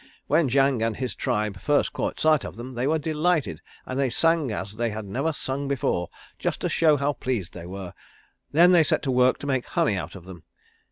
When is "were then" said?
7.67-8.71